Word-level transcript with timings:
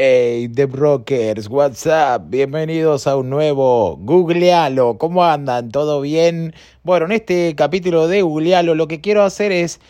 Hey, 0.00 0.46
The 0.46 0.66
Brokers, 0.66 1.48
what's 1.48 1.84
up? 1.84 2.30
Bienvenidos 2.30 3.08
a 3.08 3.16
un 3.16 3.30
nuevo 3.30 3.96
Googlealo. 3.96 4.96
¿Cómo 4.96 5.24
andan? 5.24 5.72
¿Todo 5.72 6.00
bien? 6.02 6.54
Bueno, 6.84 7.06
en 7.06 7.10
este 7.10 7.56
capítulo 7.56 8.06
de 8.06 8.22
Googlealo 8.22 8.76
lo 8.76 8.86
que 8.86 9.00
quiero 9.00 9.24
hacer 9.24 9.50
es 9.50 9.80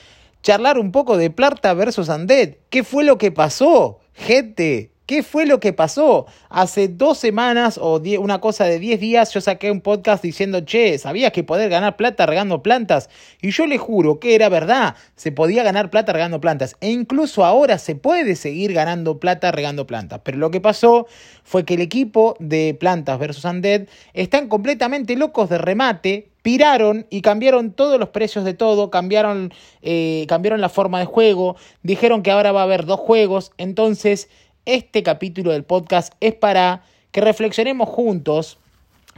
charlar 0.42 0.78
un 0.78 0.92
poco 0.92 1.18
de 1.18 1.28
Plata 1.28 1.74
versus 1.74 2.08
Undead. 2.08 2.54
¿Qué 2.70 2.84
fue 2.84 3.04
lo 3.04 3.18
que 3.18 3.32
pasó? 3.32 4.00
Gente, 4.14 4.92
¿Qué 5.08 5.22
fue 5.22 5.46
lo 5.46 5.58
que 5.58 5.72
pasó? 5.72 6.26
Hace 6.50 6.86
dos 6.86 7.16
semanas 7.16 7.78
o 7.80 7.98
una 8.18 8.42
cosa 8.42 8.64
de 8.66 8.78
10 8.78 9.00
días 9.00 9.32
yo 9.32 9.40
saqué 9.40 9.70
un 9.70 9.80
podcast 9.80 10.22
diciendo, 10.22 10.60
che, 10.60 10.98
¿sabías 10.98 11.32
que 11.32 11.42
poder 11.42 11.70
ganar 11.70 11.96
plata 11.96 12.26
regando 12.26 12.62
plantas? 12.62 13.08
Y 13.40 13.50
yo 13.50 13.66
le 13.66 13.78
juro 13.78 14.20
que 14.20 14.34
era 14.34 14.50
verdad, 14.50 14.96
se 15.16 15.32
podía 15.32 15.62
ganar 15.62 15.88
plata 15.88 16.12
regando 16.12 16.42
plantas. 16.42 16.76
E 16.82 16.90
incluso 16.90 17.46
ahora 17.46 17.78
se 17.78 17.94
puede 17.94 18.36
seguir 18.36 18.74
ganando 18.74 19.18
plata 19.18 19.50
regando 19.50 19.86
plantas. 19.86 20.20
Pero 20.24 20.36
lo 20.36 20.50
que 20.50 20.60
pasó 20.60 21.06
fue 21.42 21.64
que 21.64 21.72
el 21.72 21.80
equipo 21.80 22.36
de 22.38 22.76
Plantas 22.78 23.18
versus 23.18 23.46
Undead 23.46 23.86
están 24.12 24.48
completamente 24.48 25.16
locos 25.16 25.48
de 25.48 25.56
remate, 25.56 26.28
piraron 26.42 27.06
y 27.08 27.22
cambiaron 27.22 27.72
todos 27.72 27.98
los 27.98 28.10
precios 28.10 28.44
de 28.44 28.52
todo, 28.52 28.90
cambiaron, 28.90 29.54
eh, 29.80 30.26
cambiaron 30.28 30.60
la 30.60 30.68
forma 30.68 30.98
de 30.98 31.06
juego, 31.06 31.56
dijeron 31.82 32.22
que 32.22 32.30
ahora 32.30 32.52
va 32.52 32.60
a 32.60 32.64
haber 32.64 32.84
dos 32.84 33.00
juegos, 33.00 33.52
entonces 33.56 34.28
este 34.68 35.02
capítulo 35.02 35.52
del 35.52 35.64
podcast 35.64 36.12
es 36.20 36.34
para 36.34 36.84
que 37.10 37.22
reflexionemos 37.22 37.88
juntos, 37.88 38.58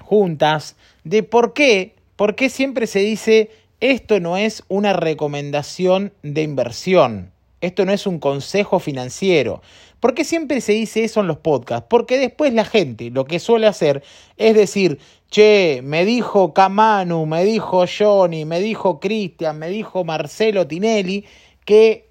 juntas, 0.01 0.77
de 1.03 1.25
por 1.25 1.55
qué, 1.55 1.97
por 2.15 2.37
qué 2.37 2.49
siempre 2.49 2.87
se 2.87 3.01
dice 3.01 3.51
esto 3.81 4.21
no 4.21 4.37
es 4.37 4.63
una 4.69 4.93
recomendación 4.93 6.13
de 6.23 6.43
inversión, 6.43 7.33
esto 7.61 7.85
no 7.85 7.93
es 7.93 8.07
un 8.07 8.21
consejo 8.21 8.79
financiero. 8.79 9.61
¿Por 9.99 10.15
qué 10.15 10.23
siempre 10.23 10.61
se 10.61 10.73
dice 10.73 11.03
eso 11.03 11.21
en 11.21 11.27
los 11.27 11.39
podcasts? 11.39 11.87
Porque 11.91 12.19
después 12.19 12.55
la 12.55 12.65
gente 12.65 13.11
lo 13.11 13.25
que 13.25 13.41
suele 13.41 13.67
hacer 13.67 14.05
es 14.37 14.55
decir, 14.55 15.01
che, 15.31 15.81
me 15.83 16.05
dijo 16.05 16.55
Camanu, 16.55 17.27
me 17.27 17.45
dijo 17.45 17.87
Johnny, 17.87 18.45
me 18.45 18.61
dijo 18.61 19.01
Cristian, 19.01 19.59
me 19.59 19.69
dijo 19.69 20.05
Marcelo 20.05 20.67
Tinelli 20.67 21.25
que 21.65 22.10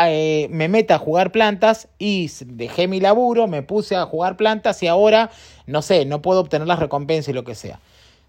eh, 0.00 0.48
me 0.50 0.68
meta 0.68 0.96
a 0.96 0.98
jugar 0.98 1.32
plantas 1.32 1.88
y 1.98 2.30
dejé 2.44 2.86
mi 2.86 3.00
laburo, 3.00 3.46
me 3.46 3.62
puse 3.62 3.96
a 3.96 4.04
jugar 4.04 4.36
plantas 4.36 4.82
y 4.82 4.86
ahora, 4.86 5.30
no 5.66 5.82
sé, 5.82 6.04
no 6.04 6.22
puedo 6.22 6.40
obtener 6.40 6.68
las 6.68 6.78
recompensas 6.78 7.28
y 7.28 7.32
lo 7.32 7.44
que 7.44 7.54
sea. 7.54 7.80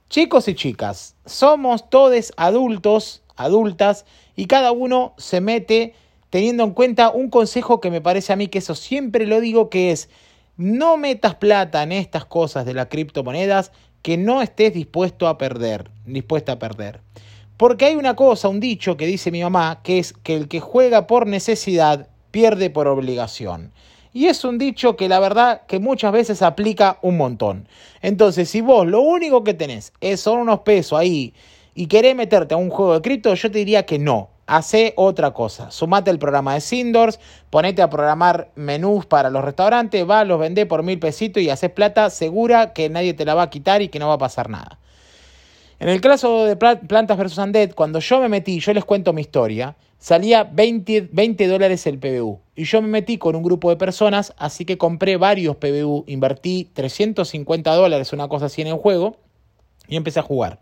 Chicos 0.10 0.48
y 0.48 0.56
chicas, 0.56 1.16
somos 1.26 1.90
todos 1.90 2.34
adultos, 2.36 3.22
adultas, 3.36 4.06
y 4.36 4.48
cada 4.48 4.72
uno 4.72 5.14
se 5.18 5.42
mete 5.42 5.94
teniendo 6.30 6.64
en 6.64 6.72
cuenta 6.72 7.10
un 7.10 7.30
consejo 7.30 7.80
que 7.80 7.92
me 7.92 8.02
parece 8.02 8.34
a 8.34 8.36
mí 8.36 8.48
que 8.48 8.60
eso 8.60 8.74
siempre 8.74 9.28
lo 9.28 9.40
digo, 9.40 9.70
que 9.70 9.92
es 9.92 10.10
no 10.58 10.98
metas 10.98 11.36
plata 11.36 11.84
en 11.84 11.92
estas 11.92 12.26
cosas 12.26 12.66
de 12.66 12.74
las 12.74 12.88
criptomonedas 12.88 13.72
que 14.02 14.18
no 14.18 14.42
estés 14.42 14.74
dispuesto 14.74 15.28
a 15.28 15.38
perder, 15.38 15.90
dispuesta 16.06 16.54
a 16.54 16.60
perder. 16.60 17.02
Porque 17.60 17.84
hay 17.84 17.98
una 17.98 18.16
cosa, 18.16 18.48
un 18.48 18.62
dicho 18.62 18.96
que 18.96 19.06
dice 19.06 19.32
mi 19.32 19.44
mamá, 19.44 19.82
que 19.84 20.00
es 20.00 20.14
que 20.14 20.34
el 20.34 20.48
que 20.48 20.62
juega 20.62 21.08
por 21.08 21.28
necesidad 21.28 22.08
pierde 22.32 22.70
por 22.70 22.88
obligación. 22.88 23.74
Y 24.14 24.28
es 24.28 24.46
un 24.46 24.58
dicho 24.58 24.96
que 24.96 25.10
la 25.10 25.20
verdad 25.20 25.64
que 25.68 25.80
muchas 25.80 26.14
veces 26.14 26.42
aplica 26.42 27.00
un 27.02 27.18
montón. 27.18 27.68
Entonces, 28.02 28.50
si 28.50 28.62
vos 28.62 28.88
lo 28.88 29.02
único 29.02 29.44
que 29.44 29.54
tenés 29.54 29.92
es 30.00 30.22
son 30.22 30.40
unos 30.40 30.62
pesos 30.62 30.98
ahí 30.98 31.34
y 31.76 31.88
querés 31.88 32.16
meterte 32.16 32.54
a 32.54 32.58
un 32.58 32.70
juego 32.70 32.94
de 32.94 33.02
cripto, 33.02 33.34
yo 33.34 33.52
te 33.52 33.58
diría 33.58 33.86
que 33.86 34.00
no. 34.00 34.30
Hace 34.48 34.94
otra 34.96 35.32
cosa. 35.32 35.70
Sumate 35.70 36.12
el 36.12 36.18
programa 36.18 36.54
de 36.54 36.62
Sindors, 36.62 37.20
ponete 37.50 37.82
a 37.82 37.90
programar 37.90 38.52
menús 38.56 39.06
para 39.06 39.30
los 39.30 39.44
restaurantes, 39.44 40.10
va, 40.10 40.24
los 40.24 40.40
vendés 40.40 40.66
por 40.66 40.82
mil 40.82 40.98
pesitos 40.98 41.44
y 41.44 41.50
haces 41.50 41.72
plata 41.72 42.10
segura 42.10 42.72
que 42.72 42.88
nadie 42.88 43.14
te 43.14 43.26
la 43.26 43.34
va 43.34 43.44
a 43.44 43.50
quitar 43.50 43.82
y 43.82 43.90
que 43.90 44.00
no 44.00 44.08
va 44.08 44.14
a 44.14 44.18
pasar 44.18 44.50
nada. 44.50 44.79
En 45.80 45.88
el 45.88 46.02
caso 46.02 46.44
de 46.44 46.58
Plantas 46.58 47.18
vs. 47.18 47.38
Undead, 47.38 47.72
cuando 47.72 48.00
yo 48.00 48.20
me 48.20 48.28
metí, 48.28 48.60
yo 48.60 48.74
les 48.74 48.84
cuento 48.84 49.14
mi 49.14 49.22
historia, 49.22 49.78
salía 49.98 50.44
20, 50.44 51.10
20 51.12 51.48
dólares 51.48 51.88
el 51.88 51.98
PBU. 51.98 52.38
Y 52.56 52.66
yo 52.66 52.82
me 52.82 52.90
metí 52.90 53.18
con 53.18 53.38
un 53.38 53.44
grupo 53.44 53.70
de 53.70 53.78
personas, 53.78 54.34
así 54.38 54.66
que 54.66 54.78
compré 54.78 55.16
varios 55.16 55.56
PBU, 55.56 56.04
invertí 56.08 56.70
350 56.74 57.74
dólares, 57.74 58.12
una 58.12 58.28
cosa 58.28 58.48
así 58.48 58.62
en 58.62 58.68
el 58.68 58.76
juego, 58.76 59.16
y 59.88 59.96
empecé 59.96 60.20
a 60.20 60.24
jugar 60.24 60.60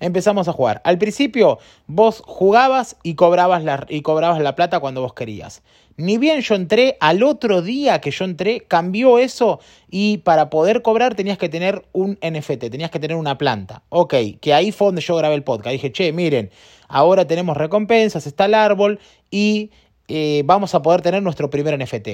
empezamos 0.00 0.48
a 0.48 0.52
jugar. 0.52 0.80
Al 0.84 0.98
principio 0.98 1.58
vos 1.86 2.22
jugabas 2.24 2.96
y 3.02 3.14
cobrabas 3.14 3.64
la, 3.64 3.86
y 3.88 4.02
cobrabas 4.02 4.40
la 4.40 4.54
plata 4.54 4.80
cuando 4.80 5.02
vos 5.02 5.14
querías. 5.14 5.62
Ni 5.98 6.18
bien 6.18 6.42
yo 6.42 6.54
entré, 6.54 6.98
al 7.00 7.22
otro 7.22 7.62
día 7.62 8.00
que 8.00 8.10
yo 8.10 8.26
entré, 8.26 8.60
cambió 8.60 9.18
eso 9.18 9.60
y 9.90 10.18
para 10.18 10.50
poder 10.50 10.82
cobrar 10.82 11.14
tenías 11.14 11.38
que 11.38 11.48
tener 11.48 11.86
un 11.92 12.18
NFT, 12.20 12.68
tenías 12.70 12.90
que 12.90 13.00
tener 13.00 13.16
una 13.16 13.38
planta. 13.38 13.82
Ok, 13.88 14.14
que 14.40 14.52
ahí 14.52 14.72
fue 14.72 14.88
donde 14.88 15.00
yo 15.00 15.16
grabé 15.16 15.34
el 15.34 15.42
podcast. 15.42 15.72
Dije, 15.72 15.92
che, 15.92 16.12
miren, 16.12 16.50
ahora 16.88 17.26
tenemos 17.26 17.56
recompensas, 17.56 18.26
está 18.26 18.44
el 18.44 18.54
árbol 18.54 19.00
y 19.30 19.70
eh, 20.08 20.42
vamos 20.44 20.74
a 20.74 20.82
poder 20.82 21.00
tener 21.00 21.22
nuestro 21.22 21.48
primer 21.48 21.82
NFT. 21.82 22.08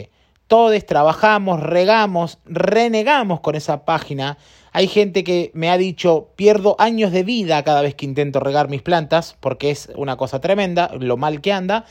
Todos 0.47 0.87
trabajamos, 0.87 1.60
regamos, 1.60 2.38
renegamos 2.44 3.41
con 3.41 3.56
esa 3.56 3.84
página 3.84 4.38
hay 4.72 4.88
gente 4.88 5.22
que 5.22 5.50
me 5.53 5.71
ha 5.71 5.77
dicho, 5.77 6.31
pierdo 6.34 6.77
años 6.78 7.12
de 7.12 7.25
vida 7.25 7.62
cada 7.62 7.83
vez 7.83 7.94
que 7.94 8.06
intento 8.06 8.41
regar 8.41 8.69
mis 8.71 8.81
plantas, 8.81 9.37
porque 9.41 9.71
es 9.71 9.91
una 9.97 10.16
cosa 10.16 10.41
tremenda, 10.41 10.91
lo 10.99 11.19
mal 11.19 11.43
que 11.43 11.53
anda. 11.53 11.84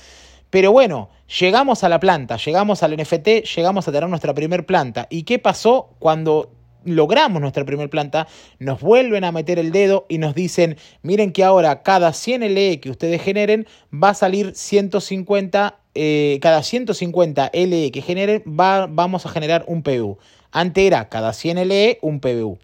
Pero 0.49 0.71
bueno, 0.71 1.09
llegamos 1.39 1.83
a 1.83 1.89
la 1.89 1.99
planta, 1.99 2.37
llegamos 2.37 2.81
al 2.81 2.97
NFT, 2.97 3.45
llegamos 3.55 3.87
a 3.87 3.91
tener 3.91 4.09
nuestra 4.09 4.33
primer 4.33 4.65
planta. 4.65 5.07
¿Y 5.11 5.23
qué 5.23 5.37
pasó 5.37 5.91
cuando 5.99 6.51
logramos 6.83 7.39
nuestra 7.39 7.63
primer 7.65 7.89
planta? 7.89 8.27
Nos 8.57 8.81
vuelven 8.81 9.23
a 9.25 9.31
meter 9.31 9.59
el 9.59 9.71
dedo 9.71 10.07
y 10.09 10.17
nos 10.17 10.33
dicen, 10.33 10.75
miren 11.03 11.31
que 11.33 11.43
ahora 11.43 11.83
cada 11.83 12.13
100 12.13 12.53
LE 12.53 12.79
que 12.79 12.89
ustedes 12.89 13.21
generen 13.21 13.67
va 13.93 14.09
a 14.09 14.13
salir 14.15 14.53
150, 14.55 15.77
eh, 15.93 16.39
cada 16.41 16.63
150 16.63 17.51
LE 17.53 17.91
que 17.91 18.01
generen 18.01 18.43
va, 18.47 18.87
vamos 18.87 19.27
a 19.27 19.29
generar 19.29 19.65
un 19.67 19.83
PBU. 19.83 20.17
Antes 20.51 20.83
era 20.83 21.09
cada 21.09 21.31
100 21.31 21.67
LE 21.67 21.99
un 22.01 22.19
PBU. 22.19 22.57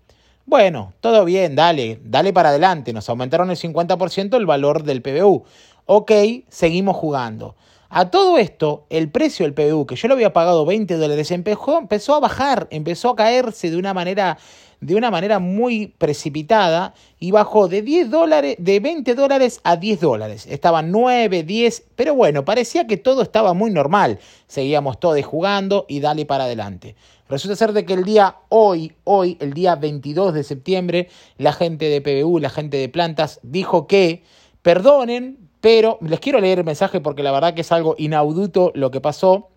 Bueno, 0.49 0.93
todo 1.01 1.25
bien, 1.25 1.57
dale, 1.57 1.99
dale 2.05 2.31
para 2.31 2.49
adelante. 2.49 2.93
Nos 2.93 3.09
aumentaron 3.09 3.49
el 3.49 3.57
50% 3.57 4.37
el 4.37 4.45
valor 4.45 4.83
del 4.83 5.01
PBU. 5.01 5.43
Ok, 5.85 6.11
seguimos 6.47 6.95
jugando. 6.95 7.57
A 7.89 8.09
todo 8.09 8.37
esto, 8.37 8.85
el 8.89 9.11
precio 9.11 9.45
del 9.45 9.53
PBU, 9.53 9.85
que 9.85 9.97
yo 9.97 10.07
lo 10.07 10.13
había 10.13 10.31
pagado 10.31 10.65
20 10.65 10.95
dólares, 10.95 11.31
empezó, 11.31 11.77
empezó 11.77 12.15
a 12.15 12.21
bajar, 12.21 12.69
empezó 12.71 13.09
a 13.09 13.15
caerse 13.17 13.69
de 13.69 13.75
una 13.75 13.93
manera 13.93 14.37
de 14.79 14.95
una 14.95 15.09
manera 15.09 15.39
muy 15.39 15.87
precipitada 15.97 16.93
y 17.19 17.31
bajó 17.31 17.67
de 17.67 17.81
10 17.81 18.09
dólares, 18.09 18.55
de 18.59 18.79
20 18.79 19.15
dólares 19.15 19.59
a 19.63 19.75
10 19.75 19.99
dólares. 19.99 20.45
Estaban 20.47 20.91
9, 20.91 21.43
10, 21.43 21.83
pero 21.95 22.13
bueno, 22.13 22.45
parecía 22.45 22.85
que 22.85 22.97
todo 22.97 23.21
estaba 23.21 23.53
muy 23.53 23.71
normal. 23.71 24.19
Seguíamos 24.47 24.99
todos 24.99 25.25
jugando 25.25 25.85
y 25.87 25.99
dale 25.99 26.25
para 26.25 26.43
adelante. 26.43 26.95
Resulta 27.29 27.55
ser 27.55 27.73
de 27.73 27.85
que 27.85 27.93
el 27.93 28.03
día 28.03 28.37
hoy, 28.49 28.93
hoy, 29.03 29.37
el 29.41 29.53
día 29.53 29.75
22 29.75 30.33
de 30.33 30.43
septiembre, 30.43 31.09
la 31.37 31.51
gente 31.51 31.89
de 31.89 32.01
PBU, 32.01 32.39
la 32.39 32.49
gente 32.49 32.77
de 32.77 32.87
plantas, 32.87 33.39
dijo 33.43 33.87
que 33.87 34.23
perdonen, 34.61 35.49
pero 35.59 35.97
les 36.01 36.19
quiero 36.19 36.39
leer 36.39 36.59
el 36.59 36.65
mensaje 36.65 37.01
porque 37.01 37.23
la 37.23 37.31
verdad 37.31 37.53
que 37.53 37.61
es 37.61 37.71
algo 37.71 37.95
inaudito 37.97 38.71
lo 38.75 38.91
que 38.91 39.01
pasó. 39.01 39.49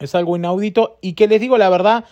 Es 0.00 0.14
algo 0.14 0.36
inaudito 0.36 0.98
y 1.00 1.14
que 1.14 1.26
les 1.26 1.40
digo 1.40 1.58
la 1.58 1.70
verdad, 1.70 2.04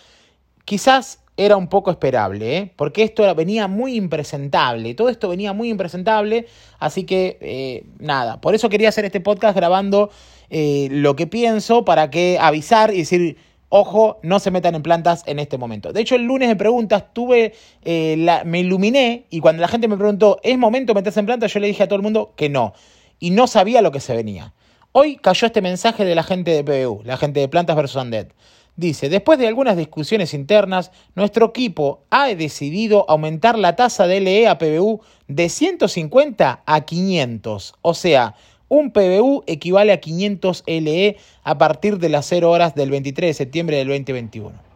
quizás 0.65 1.23
era 1.37 1.55
un 1.55 1.67
poco 1.67 1.91
esperable, 1.91 2.57
¿eh? 2.57 2.73
porque 2.75 3.03
esto 3.03 3.33
venía 3.35 3.67
muy 3.67 3.95
impresentable, 3.95 4.95
todo 4.95 5.09
esto 5.09 5.29
venía 5.29 5.53
muy 5.53 5.69
impresentable, 5.69 6.47
así 6.79 7.03
que 7.03 7.37
eh, 7.41 7.85
nada, 7.99 8.41
por 8.41 8.55
eso 8.55 8.69
quería 8.69 8.89
hacer 8.89 9.05
este 9.05 9.21
podcast 9.21 9.55
grabando 9.55 10.09
eh, 10.49 10.87
lo 10.91 11.15
que 11.15 11.27
pienso 11.27 11.85
para 11.85 12.09
que 12.09 12.39
avisar 12.41 12.91
y 12.91 12.99
decir, 12.99 13.37
ojo, 13.69 14.19
no 14.23 14.39
se 14.39 14.49
metan 14.49 14.73
en 14.73 14.81
plantas 14.81 15.23
en 15.27 15.37
este 15.37 15.59
momento. 15.59 15.93
De 15.93 16.01
hecho, 16.01 16.15
el 16.15 16.23
lunes 16.23 16.49
de 16.49 16.55
preguntas 16.55 17.13
tuve, 17.13 17.53
la, 17.83 18.43
me 18.43 18.61
iluminé 18.61 19.25
y 19.29 19.39
cuando 19.39 19.61
la 19.61 19.67
gente 19.67 19.87
me 19.87 19.97
preguntó, 19.97 20.39
¿es 20.41 20.57
momento 20.57 20.93
de 20.93 20.99
meterse 20.99 21.19
en 21.19 21.27
plantas? 21.27 21.53
Yo 21.53 21.59
le 21.59 21.67
dije 21.67 21.83
a 21.83 21.87
todo 21.87 21.97
el 21.97 22.03
mundo 22.03 22.33
que 22.35 22.49
no, 22.49 22.73
y 23.19 23.29
no 23.29 23.45
sabía 23.45 23.81
lo 23.81 23.91
que 23.91 23.99
se 23.99 24.15
venía. 24.15 24.53
Hoy 24.99 25.17
cayó 25.17 25.45
este 25.45 25.61
mensaje 25.61 26.05
de 26.05 26.15
la 26.15 26.23
gente 26.23 26.51
de 26.51 26.63
PBU, 26.63 27.03
la 27.03 27.17
gente 27.17 27.39
de 27.41 27.47
Plantas 27.47 27.75
versus 27.75 28.01
Undead. 28.01 28.29
Dice, 28.77 29.09
después 29.09 29.39
de 29.39 29.47
algunas 29.47 29.75
discusiones 29.75 30.35
internas, 30.35 30.91
nuestro 31.15 31.47
equipo 31.47 32.03
ha 32.11 32.27
decidido 32.27 33.09
aumentar 33.09 33.57
la 33.57 33.75
tasa 33.75 34.05
de 34.05 34.19
LE 34.19 34.47
a 34.47 34.59
PBU 34.59 35.01
de 35.27 35.49
150 35.49 36.61
a 36.63 36.81
500. 36.81 37.73
O 37.81 37.93
sea, 37.95 38.35
un 38.69 38.91
PBU 38.91 39.43
equivale 39.47 39.93
a 39.93 39.99
500 39.99 40.63
LE 40.67 41.17
a 41.43 41.57
partir 41.57 41.97
de 41.97 42.09
las 42.09 42.27
0 42.27 42.51
horas 42.51 42.75
del 42.75 42.91
23 42.91 43.29
de 43.29 43.33
septiembre 43.33 43.77
del 43.77 43.87
2021. 43.87 44.66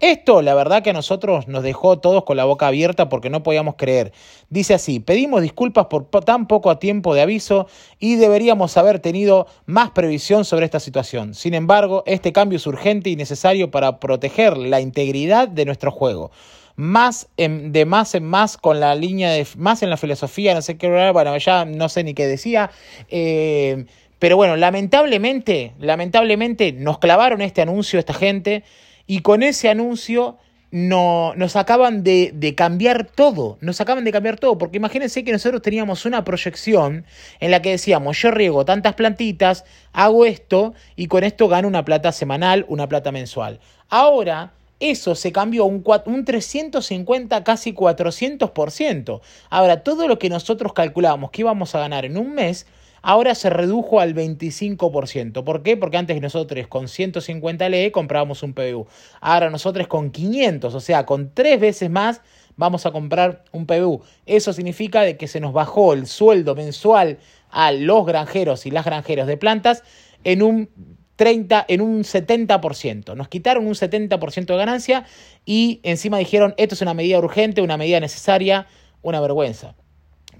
Esto, 0.00 0.42
la 0.42 0.54
verdad 0.54 0.82
que 0.82 0.90
a 0.90 0.94
nosotros 0.94 1.48
nos 1.48 1.62
dejó 1.62 1.98
todos 1.98 2.24
con 2.24 2.36
la 2.36 2.44
boca 2.44 2.66
abierta 2.66 3.08
porque 3.08 3.30
no 3.30 3.42
podíamos 3.42 3.76
creer. 3.76 4.12
Dice 4.50 4.74
así, 4.74 5.00
pedimos 5.00 5.42
disculpas 5.42 5.86
por 5.86 6.06
tan 6.24 6.46
poco 6.46 6.76
tiempo 6.78 7.14
de 7.14 7.22
aviso 7.22 7.66
y 7.98 8.16
deberíamos 8.16 8.76
haber 8.76 8.98
tenido 8.98 9.46
más 9.66 9.90
previsión 9.90 10.44
sobre 10.44 10.64
esta 10.66 10.80
situación. 10.80 11.34
Sin 11.34 11.54
embargo, 11.54 12.02
este 12.06 12.32
cambio 12.32 12.56
es 12.56 12.66
urgente 12.66 13.10
y 13.10 13.16
necesario 13.16 13.70
para 13.70 14.00
proteger 14.00 14.56
la 14.56 14.80
integridad 14.80 15.48
de 15.48 15.64
nuestro 15.64 15.90
juego 15.90 16.30
más 16.76 17.28
de 17.36 17.84
más 17.86 18.16
en 18.16 18.24
más 18.24 18.56
con 18.56 18.80
la 18.80 18.96
línea 18.96 19.30
de 19.30 19.46
más 19.56 19.84
en 19.84 19.90
la 19.90 19.96
filosofía, 19.96 20.54
no 20.54 20.62
sé 20.62 20.76
qué, 20.76 21.10
bueno, 21.12 21.36
ya 21.36 21.64
no 21.64 21.88
sé 21.88 22.02
ni 22.02 22.14
qué 22.14 22.26
decía. 22.26 22.70
Eh, 23.08 23.84
pero 24.18 24.36
bueno, 24.36 24.56
lamentablemente, 24.56 25.74
lamentablemente 25.78 26.72
nos 26.72 26.98
clavaron 26.98 27.42
este 27.42 27.62
anuncio 27.62 27.98
esta 27.98 28.14
gente 28.14 28.64
y 29.06 29.20
con 29.20 29.42
ese 29.42 29.68
anuncio 29.68 30.38
no, 30.70 31.34
nos 31.36 31.54
acaban 31.54 32.02
de, 32.02 32.32
de, 32.34 32.54
cambiar 32.56 33.06
todo, 33.06 33.58
nos 33.60 33.80
acaban 33.80 34.02
de 34.02 34.10
cambiar 34.10 34.40
todo, 34.40 34.58
porque 34.58 34.78
imagínense 34.78 35.22
que 35.22 35.30
nosotros 35.30 35.62
teníamos 35.62 36.04
una 36.04 36.24
proyección 36.24 37.04
en 37.38 37.50
la 37.52 37.62
que 37.62 37.70
decíamos, 37.70 38.20
yo 38.20 38.32
riego 38.32 38.64
tantas 38.64 38.94
plantitas, 38.94 39.64
hago 39.92 40.24
esto 40.24 40.74
y 40.96 41.06
con 41.06 41.22
esto 41.22 41.46
gano 41.46 41.68
una 41.68 41.84
plata 41.84 42.10
semanal, 42.10 42.64
una 42.68 42.88
plata 42.88 43.12
mensual. 43.12 43.60
Ahora 43.88 44.52
eso 44.80 45.14
se 45.14 45.32
cambió 45.32 45.64
un, 45.64 45.84
un 46.06 46.24
350, 46.24 47.44
casi 47.44 47.72
400%. 47.72 49.20
Ahora, 49.50 49.82
todo 49.82 50.08
lo 50.08 50.18
que 50.18 50.28
nosotros 50.28 50.72
calculábamos 50.72 51.30
que 51.30 51.42
íbamos 51.42 51.74
a 51.74 51.80
ganar 51.80 52.04
en 52.04 52.18
un 52.18 52.34
mes, 52.34 52.66
ahora 53.04 53.34
se 53.34 53.50
redujo 53.50 54.00
al 54.00 54.14
25%. 54.14 55.44
¿Por 55.44 55.62
qué? 55.62 55.76
Porque 55.76 55.98
antes 55.98 56.20
nosotros 56.22 56.66
con 56.68 56.88
150 56.88 57.68
LE 57.68 57.92
comprábamos 57.92 58.42
un 58.42 58.54
PBU. 58.54 58.86
Ahora 59.20 59.50
nosotros 59.50 59.86
con 59.88 60.10
500, 60.10 60.74
o 60.74 60.80
sea, 60.80 61.04
con 61.04 61.32
tres 61.34 61.60
veces 61.60 61.90
más, 61.90 62.22
vamos 62.56 62.86
a 62.86 62.92
comprar 62.92 63.44
un 63.52 63.66
PBU. 63.66 64.02
Eso 64.24 64.54
significa 64.54 65.02
de 65.02 65.18
que 65.18 65.28
se 65.28 65.38
nos 65.38 65.52
bajó 65.52 65.92
el 65.92 66.06
sueldo 66.06 66.54
mensual 66.54 67.18
a 67.50 67.72
los 67.72 68.06
granjeros 68.06 68.64
y 68.64 68.70
las 68.70 68.86
granjeras 68.86 69.26
de 69.26 69.36
plantas 69.36 69.82
en 70.24 70.42
un 70.42 70.70
30, 71.16 71.66
en 71.68 71.82
un 71.82 72.04
70%. 72.04 73.14
Nos 73.14 73.28
quitaron 73.28 73.66
un 73.66 73.74
70% 73.74 74.46
de 74.46 74.56
ganancia 74.56 75.04
y 75.44 75.80
encima 75.82 76.16
dijeron, 76.16 76.54
esto 76.56 76.74
es 76.74 76.80
una 76.80 76.94
medida 76.94 77.18
urgente, 77.18 77.60
una 77.60 77.76
medida 77.76 78.00
necesaria, 78.00 78.66
una 79.02 79.20
vergüenza. 79.20 79.74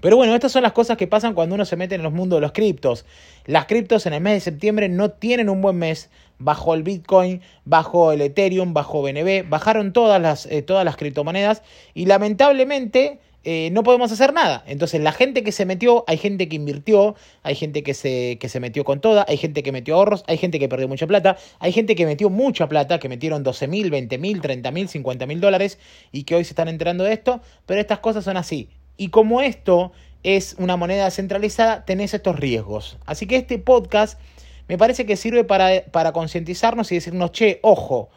Pero 0.05 0.17
bueno, 0.17 0.35
estas 0.35 0.51
son 0.51 0.61
las 0.61 0.71
cosas 0.71 0.97
que 0.97 1.07
pasan 1.07 1.33
cuando 1.33 1.55
uno 1.55 1.65
se 1.65 1.77
mete 1.77 1.95
en 1.95 2.03
los 2.03 2.13
mundos 2.13 2.37
de 2.37 2.41
los 2.41 2.51
criptos. 2.51 3.05
Las 3.47 3.65
criptos 3.65 4.05
en 4.05 4.13
el 4.13 4.21
mes 4.21 4.33
de 4.33 4.39
septiembre 4.39 4.87
no 4.87 5.09
tienen 5.09 5.49
un 5.49 5.63
buen 5.63 5.77
mes. 5.77 6.11
Bajo 6.37 6.75
el 6.75 6.83
Bitcoin, 6.83 7.41
bajo 7.63 8.11
el 8.11 8.21
Ethereum, 8.21 8.75
bajo 8.75 9.01
BNB, 9.01 9.49
bajaron 9.49 9.93
todas 9.93 10.21
las, 10.21 10.45
eh, 10.45 10.61
todas 10.61 10.85
las 10.85 10.95
criptomonedas 10.95 11.63
y 11.95 12.05
lamentablemente 12.05 13.17
eh, 13.45 13.69
no 13.71 13.81
podemos 13.81 14.11
hacer 14.11 14.31
nada. 14.31 14.63
Entonces, 14.67 15.01
la 15.01 15.11
gente 15.11 15.43
que 15.43 15.51
se 15.51 15.65
metió, 15.65 16.03
hay 16.05 16.17
gente 16.17 16.47
que 16.49 16.55
invirtió, 16.55 17.15
hay 17.41 17.55
gente 17.55 17.81
que 17.81 17.95
se, 17.95 18.37
que 18.39 18.47
se 18.47 18.59
metió 18.59 18.83
con 18.83 19.01
toda, 19.01 19.25
hay 19.27 19.37
gente 19.37 19.63
que 19.63 19.71
metió 19.71 19.95
ahorros, 19.95 20.23
hay 20.27 20.37
gente 20.37 20.59
que 20.59 20.69
perdió 20.69 20.87
mucha 20.87 21.07
plata, 21.07 21.37
hay 21.57 21.71
gente 21.71 21.95
que 21.95 22.05
metió 22.05 22.29
mucha 22.29 22.69
plata, 22.69 22.99
que 22.99 23.09
metieron 23.09 23.41
12 23.41 23.67
mil, 23.67 23.89
20 23.89 24.19
mil, 24.19 24.39
30 24.39 24.69
mil, 24.69 24.87
50 24.87 25.25
mil 25.25 25.41
dólares 25.41 25.79
y 26.11 26.25
que 26.25 26.35
hoy 26.35 26.43
se 26.43 26.51
están 26.51 26.67
enterando 26.67 27.03
de 27.03 27.13
esto, 27.13 27.41
pero 27.65 27.81
estas 27.81 27.97
cosas 27.97 28.23
son 28.23 28.37
así. 28.37 28.69
Y 28.97 29.09
como 29.09 29.41
esto 29.41 29.91
es 30.23 30.55
una 30.57 30.77
moneda 30.77 31.11
centralizada, 31.11 31.85
tenés 31.85 32.13
estos 32.13 32.39
riesgos. 32.39 32.97
Así 33.05 33.27
que 33.27 33.35
este 33.37 33.59
podcast 33.59 34.19
me 34.67 34.77
parece 34.77 35.05
que 35.05 35.17
sirve 35.17 35.43
para, 35.43 35.83
para 35.91 36.11
concientizarnos 36.11 36.91
y 36.91 36.95
decirnos, 36.95 37.31
che, 37.31 37.59
ojo, 37.61 38.09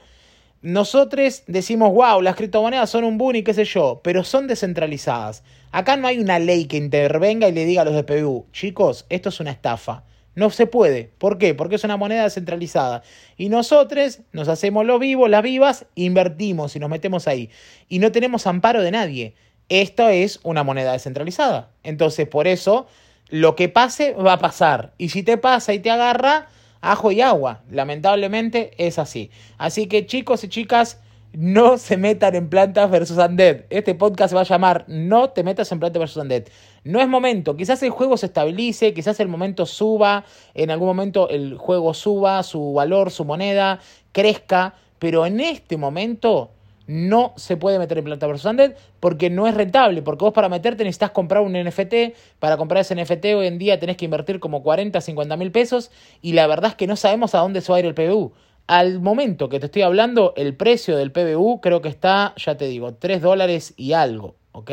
nosotros 0.63 1.45
decimos, 1.47 1.93
wow, 1.93 2.21
las 2.21 2.35
criptomonedas 2.35 2.91
son 2.91 3.05
un 3.05 3.19
boom 3.19 3.37
y 3.37 3.43
qué 3.43 3.55
sé 3.55 3.65
yo, 3.65 4.01
pero 4.03 4.25
son 4.25 4.47
descentralizadas. 4.47 5.45
Acá 5.71 5.97
no 5.97 6.09
hay 6.09 6.19
una 6.19 6.39
ley 6.39 6.65
que 6.65 6.79
intervenga 6.79 7.49
y 7.49 7.53
le 7.53 7.65
diga 7.65 7.83
a 7.83 7.85
los 7.85 7.95
de 7.95 8.03
PBU, 8.03 8.47
chicos, 8.53 9.07
esto 9.09 9.29
es 9.29 9.39
una 9.41 9.51
estafa. 9.51 10.05
No 10.35 10.51
se 10.51 10.67
puede. 10.67 11.11
¿Por 11.19 11.37
qué? 11.39 11.55
Porque 11.55 11.75
es 11.75 11.85
una 11.85 11.97
moneda 11.97 12.23
descentralizada. 12.23 13.03
Y 13.37 13.49
nosotros 13.49 14.21
nos 14.33 14.49
hacemos 14.49 14.87
los 14.87 15.01
vivos, 15.01 15.29
las 15.29 15.43
vivas, 15.43 15.87
invertimos 15.97 16.77
y 16.77 16.79
nos 16.79 16.89
metemos 16.89 17.27
ahí. 17.27 17.51
Y 17.89 17.99
no 17.99 18.13
tenemos 18.13 18.47
amparo 18.47 18.83
de 18.83 18.93
nadie. 18.93 19.35
Esto 19.69 20.09
es 20.09 20.41
una 20.43 20.63
moneda 20.63 20.93
descentralizada. 20.93 21.71
Entonces, 21.83 22.27
por 22.27 22.47
eso, 22.47 22.87
lo 23.29 23.55
que 23.57 23.69
pase 23.69 24.15
va 24.15 24.35
a 24.35 24.39
pasar. 24.39 24.93
Y 24.99 25.11
si 25.11 25.23
te 25.23 25.37
pasa 25.37 25.75
y 25.75 25.79
te 25.79 25.91
agarra, 25.91 26.47
ajo 26.81 27.13
y 27.13 27.21
agua. 27.21 27.63
Lamentablemente 27.71 28.73
es 28.79 28.99
así. 28.99 29.31
Así 29.59 29.87
que 29.87 30.07
chicos 30.07 30.45
y 30.45 30.49
chicas, 30.49 31.01
no 31.33 31.77
se 31.77 31.99
metan 31.99 32.35
en 32.35 32.49
Plantas 32.49 32.91
versus 32.91 33.19
Undead. 33.19 33.65
Este 33.69 33.95
podcast 33.95 34.31
se 34.31 34.35
va 34.35 34.41
a 34.41 34.45
llamar 34.45 34.85
No 34.89 35.31
te 35.31 35.45
metas 35.45 35.71
en 35.73 35.81
Plantas 35.81 36.01
versus 36.01 36.17
Undead. 36.23 36.45
No 36.85 37.01
es 37.01 37.09
momento. 37.09 37.57
Quizás 37.57 37.83
el 37.83 37.91
juego 37.91 38.17
se 38.17 38.27
estabilice, 38.27 38.95
quizás 38.95 39.21
el 39.21 39.29
momento 39.29 39.67
suba, 39.67 40.25
en 40.55 40.71
algún 40.71 40.89
momento 40.89 41.29
el 41.29 41.59
juego 41.59 41.93
suba, 41.93 42.43
su 42.43 42.73
valor, 42.73 43.11
su 43.11 43.25
moneda, 43.27 43.81
crezca. 44.13 44.75
Pero 44.99 45.27
en 45.27 45.41
este 45.41 45.77
momento 45.77 46.51
no 46.89 47.35
se 47.37 47.57
puede 47.59 47.79
meter 47.79 47.99
en 47.99 48.05
Planta 48.05 48.27
vs. 48.27 48.45
Undead 48.47 48.73
porque 48.99 49.31
no 49.31 49.47
es 49.47 49.55
rentable, 49.55 50.03
porque 50.03 50.25
vos 50.25 50.35
para 50.35 50.49
meterte 50.49 50.83
necesitas 50.83 51.11
comprar 51.11 51.43
un 51.43 51.53
NFT, 51.53 52.17
para 52.41 52.57
comprar 52.57 52.81
ese 52.81 52.97
NFT 52.97 53.27
hoy 53.37 53.47
en 53.47 53.59
día 53.59 53.79
tenés 53.79 53.97
que 53.97 54.07
invertir 54.07 54.41
como 54.41 54.63
40, 54.63 55.01
50 55.01 55.37
mil 55.37 55.53
pesos 55.53 55.91
y 56.23 56.33
la 56.33 56.47
verdad 56.47 56.71
es 56.71 56.77
que 56.77 56.87
no 56.87 56.97
sabemos 56.97 57.35
a 57.35 57.41
dónde 57.41 57.61
se 57.61 57.71
va 57.71 57.77
a 57.77 57.81
ir 57.81 57.87
el 57.87 57.95
PBU. 57.95 58.33
Al 58.67 59.01
momento 59.01 59.49
que 59.49 59.61
te 59.61 59.67
estoy 59.67 59.83
hablando, 59.83 60.33
el 60.37 60.57
precio 60.57 60.97
del 60.97 61.13
PBU 61.13 61.61
creo 61.61 61.83
que 61.83 61.89
está, 61.89 62.35
ya 62.37 62.57
te 62.57 62.67
digo, 62.67 62.95
3 62.95 63.21
dólares 63.21 63.75
y 63.77 63.93
algo, 63.93 64.35
¿ok? 64.53 64.71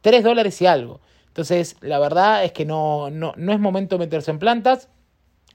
3 0.00 0.24
dólares 0.24 0.60
y 0.60 0.66
algo. 0.66 1.00
Entonces, 1.28 1.76
la 1.80 1.98
verdad 1.98 2.44
es 2.44 2.52
que 2.52 2.64
no, 2.64 3.10
no, 3.10 3.34
no 3.36 3.52
es 3.52 3.60
momento 3.60 3.96
de 3.96 4.06
meterse 4.06 4.30
en 4.30 4.38
plantas. 4.38 4.88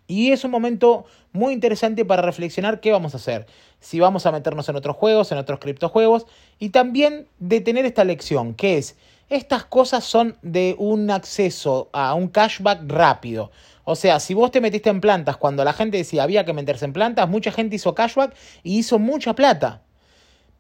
Y 0.07 0.31
es 0.31 0.43
un 0.43 0.51
momento 0.51 1.05
muy 1.31 1.53
interesante 1.53 2.03
para 2.05 2.21
reflexionar 2.21 2.79
qué 2.81 2.91
vamos 2.91 3.13
a 3.13 3.17
hacer. 3.17 3.45
Si 3.79 3.99
vamos 3.99 4.25
a 4.25 4.31
meternos 4.31 4.67
en 4.69 4.75
otros 4.75 4.95
juegos, 4.95 5.31
en 5.31 5.37
otros 5.37 5.59
criptojuegos. 5.59 6.25
Y 6.59 6.69
también 6.69 7.27
de 7.39 7.61
tener 7.61 7.85
esta 7.85 8.03
lección, 8.03 8.53
que 8.53 8.77
es, 8.77 8.97
estas 9.29 9.63
cosas 9.63 10.03
son 10.03 10.37
de 10.41 10.75
un 10.77 11.09
acceso 11.09 11.89
a 11.93 12.13
un 12.13 12.27
cashback 12.27 12.81
rápido. 12.87 13.51
O 13.83 13.95
sea, 13.95 14.19
si 14.19 14.33
vos 14.33 14.51
te 14.51 14.61
metiste 14.61 14.89
en 14.89 15.01
plantas 15.01 15.37
cuando 15.37 15.63
la 15.63 15.73
gente 15.73 15.97
decía 15.97 16.23
había 16.23 16.45
que 16.45 16.53
meterse 16.53 16.85
en 16.85 16.93
plantas, 16.93 17.29
mucha 17.29 17.51
gente 17.51 17.77
hizo 17.77 17.95
cashback 17.95 18.35
y 18.63 18.79
hizo 18.79 18.99
mucha 18.99 19.33
plata 19.33 19.81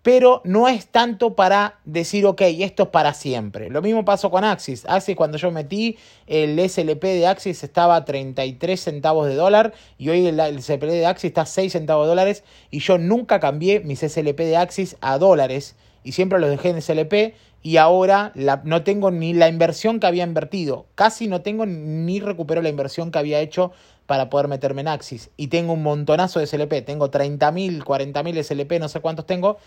pero 0.03 0.41
no 0.45 0.67
es 0.67 0.87
tanto 0.87 1.35
para 1.35 1.79
decir, 1.85 2.25
ok, 2.25 2.41
esto 2.41 2.83
es 2.83 2.89
para 2.89 3.13
siempre. 3.13 3.69
Lo 3.69 3.81
mismo 3.81 4.03
pasó 4.03 4.31
con 4.31 4.43
Axis. 4.43 4.83
Axis, 4.87 5.15
cuando 5.15 5.37
yo 5.37 5.51
metí 5.51 5.97
el 6.25 6.57
SLP 6.59 7.03
de 7.03 7.27
Axis 7.27 7.63
estaba 7.63 7.95
a 7.95 8.05
33 8.05 8.79
centavos 8.79 9.27
de 9.27 9.35
dólar 9.35 9.73
y 9.99 10.09
hoy 10.09 10.25
el, 10.25 10.61
SLP 10.61 10.83
de 10.85 11.05
Axis 11.05 11.29
está 11.29 11.41
a 11.41 11.45
6 11.45 11.73
centavos 11.73 12.05
de 12.05 12.09
dólares 12.09 12.43
y 12.71 12.79
yo 12.79 12.97
nunca 12.97 13.39
cambié 13.39 13.81
mis 13.81 13.99
SLP 13.99 14.39
de 14.39 14.57
Axis 14.57 14.97
a 15.01 15.19
dólares 15.19 15.75
y 16.03 16.13
siempre 16.13 16.39
los 16.39 16.49
dejé 16.49 16.69
en 16.69 16.81
SLP 16.81 17.35
y 17.61 17.77
ahora 17.77 18.33
no 18.63 18.83
tengo 18.83 19.11
ni 19.11 19.35
la 19.35 19.49
inversión 19.49 19.99
que 19.99 20.07
había 20.07 20.23
invertido. 20.23 20.87
Casi 20.95 21.27
no 21.27 21.41
tengo 21.41 21.67
ni 21.67 22.19
recupero 22.19 22.63
la 22.63 22.69
inversión 22.69 23.11
que 23.11 23.19
había 23.19 23.39
hecho 23.39 23.71
para 24.07 24.31
poder 24.31 24.47
meterme 24.47 24.81
en 24.81 24.87
Axis. 24.87 25.29
Y 25.37 25.47
tengo 25.47 25.73
un 25.73 25.83
montonazo 25.83 26.39
de 26.39 26.47
SLP. 26.47 26.83
Tengo 26.83 27.11
30.000, 27.11 27.83
40.000 27.83 28.43
SLP, 28.43 28.79
no 28.79 28.89
sé 28.89 28.99
cuántos 28.99 29.27
tengo 29.27 29.57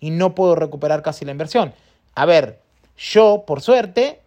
y 0.00 0.10
no 0.10 0.34
puedo 0.34 0.54
recuperar 0.54 1.02
casi 1.02 1.24
la 1.24 1.32
inversión. 1.32 1.72
A 2.14 2.26
ver, 2.26 2.60
yo, 2.96 3.44
por 3.46 3.60
suerte, 3.60 4.20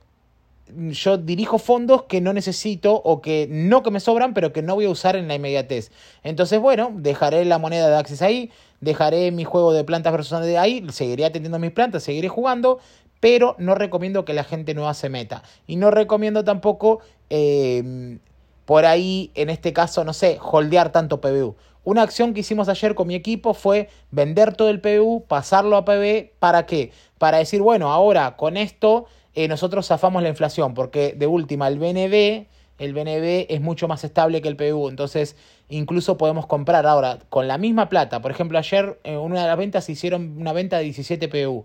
yo 0.75 1.17
dirijo 1.17 1.59
fondos 1.59 2.03
que 2.03 2.21
no 2.21 2.33
necesito 2.33 2.93
o 2.93 3.21
que 3.21 3.47
no 3.49 3.83
que 3.83 3.91
me 3.91 3.99
sobran, 3.99 4.33
pero 4.33 4.51
que 4.51 4.61
no 4.61 4.75
voy 4.75 4.85
a 4.85 4.89
usar 4.89 5.15
en 5.15 5.27
la 5.27 5.35
inmediatez. 5.35 5.91
Entonces, 6.23 6.59
bueno, 6.59 6.91
dejaré 6.93 7.45
la 7.45 7.57
moneda 7.57 7.89
de 7.89 7.95
Access 7.95 8.21
ahí, 8.21 8.51
dejaré 8.81 9.31
mi 9.31 9.45
juego 9.45 9.73
de 9.73 9.83
plantas 9.83 10.11
versus 10.11 10.41
de 10.41 10.57
ahí, 10.57 10.85
seguiré 10.91 11.25
atendiendo 11.25 11.59
mis 11.59 11.71
plantas, 11.71 12.03
seguiré 12.03 12.27
jugando, 12.27 12.79
pero 13.19 13.55
no 13.57 13.75
recomiendo 13.75 14.25
que 14.25 14.33
la 14.33 14.43
gente 14.43 14.73
nueva 14.73 14.93
se 14.93 15.09
meta. 15.09 15.43
Y 15.65 15.77
no 15.77 15.91
recomiendo 15.91 16.43
tampoco, 16.43 16.99
eh, 17.29 18.17
por 18.67 18.85
ahí, 18.85 19.31
en 19.33 19.49
este 19.49 19.71
caso, 19.71 20.03
no 20.03 20.11
sé, 20.11 20.39
holdear 20.41 20.91
tanto 20.91 21.21
PBU. 21.21 21.55
Una 21.85 22.01
acción 22.01 22.33
que 22.33 22.41
hicimos 22.41 22.67
ayer 22.67 22.95
con 22.95 23.07
mi 23.07 23.15
equipo 23.15 23.53
fue 23.53 23.87
vender 24.11 24.53
todo 24.57 24.69
el 24.69 24.81
PBU, 24.81 25.23
pasarlo 25.25 25.77
a 25.77 25.85
PB, 25.85 26.33
¿para 26.37 26.65
qué? 26.65 26.91
Para 27.17 27.37
decir, 27.37 27.61
bueno, 27.61 27.93
ahora 27.93 28.35
con 28.35 28.57
esto 28.57 29.05
eh, 29.35 29.47
nosotros 29.47 29.87
zafamos 29.87 30.21
la 30.21 30.27
inflación, 30.27 30.73
porque 30.73 31.13
de 31.17 31.27
última 31.27 31.69
el 31.69 31.79
BNB, 31.79 32.47
el 32.77 32.93
BNB 32.93 33.45
es 33.47 33.61
mucho 33.61 33.87
más 33.87 34.03
estable 34.03 34.41
que 34.41 34.49
el 34.49 34.57
PBU, 34.57 34.89
entonces 34.89 35.37
incluso 35.69 36.17
podemos 36.17 36.45
comprar 36.45 36.85
ahora 36.85 37.19
con 37.29 37.47
la 37.47 37.57
misma 37.57 37.87
plata, 37.87 38.21
por 38.21 38.31
ejemplo 38.31 38.57
ayer 38.57 38.99
en 39.05 39.19
una 39.19 39.43
de 39.43 39.47
las 39.47 39.57
ventas 39.57 39.85
se 39.85 39.93
hicieron 39.93 40.35
una 40.37 40.51
venta 40.51 40.77
de 40.77 40.83
17 40.83 41.29
PBU 41.29 41.63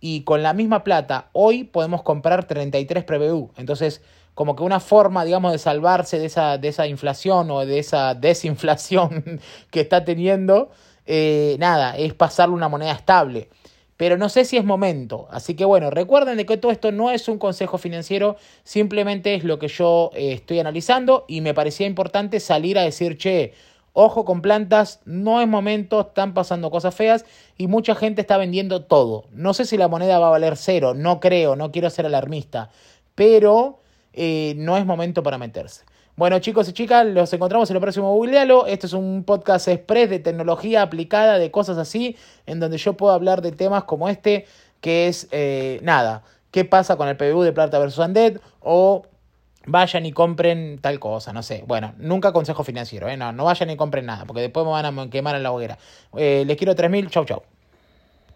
y 0.00 0.24
con 0.24 0.42
la 0.42 0.52
misma 0.52 0.84
plata 0.84 1.30
hoy 1.32 1.64
podemos 1.64 2.02
comprar 2.02 2.44
33 2.44 3.04
PBU, 3.04 3.52
entonces 3.56 4.02
como 4.34 4.56
que 4.56 4.62
una 4.62 4.80
forma, 4.80 5.24
digamos, 5.24 5.52
de 5.52 5.58
salvarse 5.58 6.18
de 6.18 6.26
esa, 6.26 6.58
de 6.58 6.68
esa 6.68 6.86
inflación 6.86 7.50
o 7.50 7.66
de 7.66 7.78
esa 7.78 8.14
desinflación 8.14 9.40
que 9.70 9.80
está 9.80 10.04
teniendo, 10.04 10.70
eh, 11.06 11.56
nada, 11.58 11.96
es 11.96 12.14
pasarle 12.14 12.54
una 12.54 12.68
moneda 12.68 12.92
estable. 12.92 13.48
Pero 13.96 14.16
no 14.16 14.28
sé 14.28 14.44
si 14.44 14.56
es 14.56 14.64
momento. 14.64 15.28
Así 15.30 15.54
que 15.54 15.64
bueno, 15.64 15.90
recuerden 15.90 16.36
de 16.36 16.46
que 16.46 16.56
todo 16.56 16.72
esto 16.72 16.90
no 16.90 17.10
es 17.10 17.28
un 17.28 17.38
consejo 17.38 17.78
financiero, 17.78 18.36
simplemente 18.64 19.34
es 19.34 19.44
lo 19.44 19.58
que 19.58 19.68
yo 19.68 20.10
eh, 20.14 20.32
estoy 20.32 20.58
analizando 20.58 21.24
y 21.28 21.40
me 21.40 21.54
parecía 21.54 21.86
importante 21.86 22.40
salir 22.40 22.78
a 22.78 22.82
decir, 22.82 23.16
che, 23.16 23.52
ojo 23.92 24.24
con 24.24 24.42
plantas, 24.42 25.00
no 25.04 25.40
es 25.40 25.46
momento, 25.46 26.00
están 26.00 26.34
pasando 26.34 26.70
cosas 26.70 26.94
feas 26.94 27.24
y 27.56 27.66
mucha 27.66 27.94
gente 27.94 28.22
está 28.22 28.38
vendiendo 28.38 28.82
todo. 28.84 29.26
No 29.30 29.54
sé 29.54 29.66
si 29.66 29.76
la 29.76 29.88
moneda 29.88 30.18
va 30.18 30.28
a 30.28 30.30
valer 30.30 30.56
cero, 30.56 30.94
no 30.94 31.20
creo, 31.20 31.54
no 31.54 31.70
quiero 31.70 31.90
ser 31.90 32.06
alarmista, 32.06 32.70
pero 33.14 33.81
eh, 34.12 34.54
no 34.56 34.76
es 34.76 34.86
momento 34.86 35.22
para 35.22 35.38
meterse. 35.38 35.84
Bueno, 36.14 36.38
chicos 36.40 36.68
y 36.68 36.72
chicas, 36.72 37.06
los 37.06 37.32
encontramos 37.32 37.70
en 37.70 37.76
el 37.76 37.80
próximo 37.80 38.12
Googlealo. 38.14 38.66
Este 38.66 38.86
es 38.86 38.92
un 38.92 39.24
podcast 39.24 39.66
express 39.68 40.10
de 40.10 40.18
tecnología 40.18 40.82
aplicada, 40.82 41.38
de 41.38 41.50
cosas 41.50 41.78
así, 41.78 42.16
en 42.44 42.60
donde 42.60 42.76
yo 42.76 42.94
puedo 42.94 43.12
hablar 43.12 43.40
de 43.40 43.52
temas 43.52 43.84
como 43.84 44.08
este, 44.08 44.46
que 44.80 45.08
es 45.08 45.28
eh, 45.30 45.80
nada, 45.82 46.22
qué 46.50 46.66
pasa 46.66 46.96
con 46.96 47.08
el 47.08 47.16
PBU 47.16 47.42
de 47.42 47.52
Plata 47.52 47.78
versus 47.78 48.04
Undead 48.04 48.40
o 48.60 49.06
vayan 49.64 50.04
y 50.04 50.12
compren 50.12 50.78
tal 50.82 51.00
cosa, 51.00 51.32
no 51.32 51.42
sé. 51.42 51.64
Bueno, 51.66 51.94
nunca 51.96 52.32
consejo 52.32 52.62
financiero, 52.62 53.08
¿eh? 53.08 53.16
no, 53.16 53.32
no 53.32 53.44
vayan 53.44 53.70
y 53.70 53.76
compren 53.76 54.04
nada, 54.04 54.26
porque 54.26 54.42
después 54.42 54.66
me 54.66 54.72
van 54.72 54.98
a 54.98 55.10
quemar 55.10 55.34
en 55.36 55.42
la 55.42 55.52
hoguera. 55.52 55.78
Les 56.14 56.56
quiero 56.58 56.74
3.000, 56.74 57.08
chau 57.08 57.24
chau. 57.24 57.42